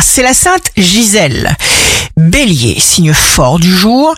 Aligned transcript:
c'est 0.00 0.22
la 0.22 0.34
sainte 0.34 0.70
Gisèle. 0.76 1.54
Bélier, 2.16 2.78
signe 2.80 3.12
fort 3.12 3.58
du 3.58 3.74
jour, 3.74 4.14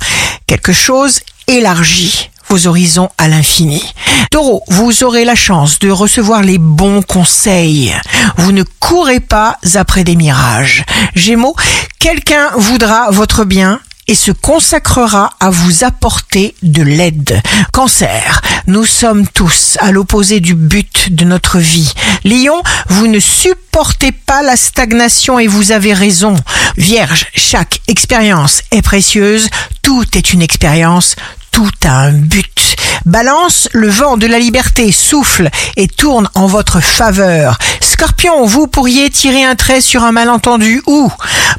quelque 0.46 0.73
chose 0.73 1.21
élargi 1.46 2.31
vos 2.49 2.67
horizons 2.67 3.10
à 3.18 3.28
l'infini. 3.28 3.83
Taureau, 4.31 4.63
vous 4.68 5.05
aurez 5.05 5.25
la 5.25 5.34
chance 5.34 5.79
de 5.81 5.91
recevoir 5.91 6.42
les 6.42 6.58
bons 6.58 7.02
conseils. 7.02 7.94
Vous 8.36 8.52
ne 8.52 8.62
courez 8.80 9.21
pas 9.21 9.59
après 9.75 10.05
des 10.05 10.16
mirages. 10.16 10.84
Gémeaux, 11.14 11.57
quelqu'un 11.98 12.50
voudra 12.56 13.11
votre 13.11 13.45
bien 13.45 13.80
et 14.09 14.14
se 14.14 14.32
consacrera 14.32 15.30
à 15.38 15.50
vous 15.50 15.84
apporter 15.84 16.54
de 16.62 16.82
l'aide. 16.82 17.40
Cancer, 17.72 18.40
nous 18.66 18.84
sommes 18.84 19.27
tous 19.29 19.77
à 19.80 19.93
l'opposé 19.93 20.40
du 20.40 20.54
but 20.54 21.14
de 21.14 21.25
notre 21.25 21.58
vie. 21.58 21.93
Lion, 22.25 22.62
vous 22.89 23.07
ne 23.07 23.21
supportez 23.21 24.12
pas 24.12 24.43
la 24.43 24.57
stagnation 24.57 25.39
et 25.39 25.46
vous 25.46 25.72
avez 25.72 25.93
raison. 25.93 26.34
Vierge, 26.76 27.26
chaque 27.35 27.80
expérience 27.86 28.63
est 28.71 28.82
précieuse, 28.82 29.49
tout 29.82 30.07
est 30.16 30.32
une 30.32 30.43
expérience, 30.43 31.14
tout 31.50 31.71
a 31.85 32.00
un 32.00 32.12
but. 32.12 32.77
Balance, 33.04 33.68
le 33.72 33.88
vent 33.88 34.16
de 34.16 34.27
la 34.27 34.38
liberté 34.38 34.92
souffle 34.92 35.50
et 35.77 35.88
tourne 35.88 36.28
en 36.34 36.46
votre 36.46 36.80
faveur. 36.80 37.58
Scorpion, 37.98 38.46
vous 38.46 38.68
pourriez 38.68 39.10
tirer 39.10 39.42
un 39.42 39.56
trait 39.56 39.80
sur 39.80 40.04
un 40.04 40.12
malentendu 40.12 40.80
ou 40.86 41.10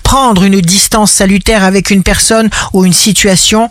prendre 0.04 0.46
une 0.46 0.62
distance 0.62 1.12
salutaire 1.12 1.66
avec 1.66 1.90
une 1.90 2.02
personne 2.02 2.50
ou 2.72 2.86
une 2.86 2.94
situation 2.94 3.70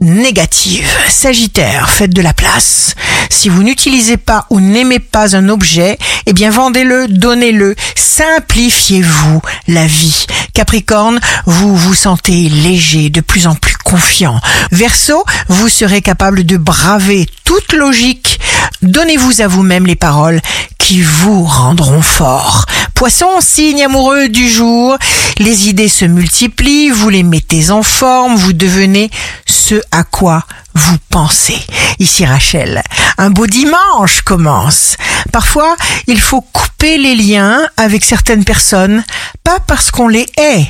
négative. 0.00 0.86
Sagittaire, 1.08 1.88
faites 1.88 2.12
de 2.12 2.20
la 2.20 2.34
place. 2.34 2.94
Si 3.30 3.48
vous 3.48 3.62
n'utilisez 3.62 4.18
pas 4.18 4.44
ou 4.50 4.60
n'aimez 4.60 4.98
pas 4.98 5.34
un 5.34 5.48
objet, 5.48 5.96
eh 6.26 6.34
bien 6.34 6.50
vendez-le, 6.50 7.08
donnez-le, 7.08 7.74
simplifiez-vous 7.96 9.40
la 9.68 9.86
vie. 9.86 10.26
Capricorne, 10.52 11.20
vous 11.46 11.74
vous 11.74 11.94
sentez 11.94 12.50
léger, 12.50 13.08
de 13.08 13.22
plus 13.22 13.46
en 13.46 13.54
plus 13.54 13.76
confiant. 13.76 14.38
Verseau, 14.72 15.24
vous 15.48 15.70
serez 15.70 16.02
capable 16.02 16.44
de 16.44 16.58
braver 16.58 17.26
toute 17.44 17.72
logique. 17.72 18.40
Donnez-vous 18.82 19.40
à 19.40 19.46
vous-même 19.46 19.86
les 19.86 19.96
paroles 19.96 20.42
qui 20.90 21.02
vous 21.02 21.44
rendront 21.44 22.02
fort. 22.02 22.66
Poisson, 22.96 23.40
signe 23.40 23.84
amoureux 23.84 24.28
du 24.28 24.48
jour, 24.48 24.98
les 25.38 25.68
idées 25.68 25.88
se 25.88 26.04
multiplient, 26.04 26.90
vous 26.90 27.08
les 27.08 27.22
mettez 27.22 27.70
en 27.70 27.84
forme, 27.84 28.34
vous 28.34 28.52
devenez 28.52 29.08
ce 29.46 29.80
à 29.92 30.02
quoi 30.02 30.44
vous 30.74 30.96
pensez. 31.08 31.60
Ici 32.00 32.26
Rachel, 32.26 32.82
un 33.18 33.30
beau 33.30 33.46
dimanche 33.46 34.22
commence. 34.22 34.96
Parfois, 35.30 35.76
il 36.08 36.20
faut 36.20 36.40
couper 36.40 36.98
les 36.98 37.14
liens 37.14 37.68
avec 37.76 38.04
certaines 38.04 38.44
personnes, 38.44 39.04
pas 39.44 39.60
parce 39.64 39.92
qu'on 39.92 40.08
les 40.08 40.26
hait, 40.38 40.66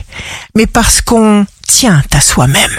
mais 0.54 0.66
parce 0.66 1.00
qu'on 1.00 1.46
tient 1.66 2.02
à 2.12 2.20
soi-même. 2.20 2.78